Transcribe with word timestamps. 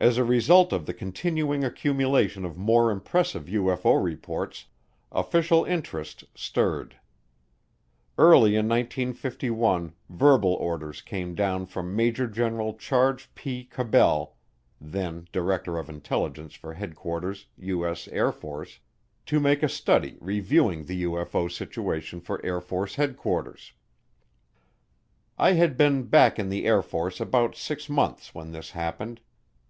As 0.00 0.16
a 0.16 0.22
result 0.22 0.72
of 0.72 0.86
the 0.86 0.94
continuing 0.94 1.64
accumulation 1.64 2.44
of 2.44 2.56
more 2.56 2.92
impressive 2.92 3.46
UFO 3.46 4.00
reports, 4.00 4.66
official 5.10 5.64
interest 5.64 6.22
stirred. 6.36 7.00
Early 8.16 8.54
in 8.54 8.68
1951 8.68 9.94
verbal 10.08 10.54
orders 10.54 11.02
came 11.02 11.34
down 11.34 11.66
from 11.66 11.96
Major 11.96 12.28
General 12.28 12.74
Charles 12.74 13.26
P. 13.34 13.64
Cabell, 13.64 14.36
then 14.80 15.26
Director 15.32 15.78
of 15.78 15.88
Intelligence 15.88 16.54
for 16.54 16.74
Headquarters, 16.74 17.46
U.S. 17.56 18.06
Air 18.12 18.30
Force, 18.30 18.78
to 19.26 19.40
make 19.40 19.64
a 19.64 19.68
study 19.68 20.16
reviewing 20.20 20.84
the 20.84 21.02
UFO 21.02 21.50
situation 21.50 22.20
for 22.20 22.40
Air 22.46 22.60
Force 22.60 22.94
Headquarters. 22.94 23.72
I 25.36 25.54
had 25.54 25.76
been 25.76 26.04
back 26.04 26.38
in 26.38 26.50
the 26.50 26.66
Air 26.66 26.82
Force 26.82 27.18
about 27.20 27.56
six 27.56 27.90
months 27.90 28.32
when 28.32 28.52
this 28.52 28.70
happened. 28.70 29.20